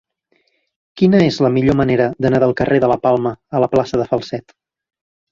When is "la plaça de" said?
3.65-4.07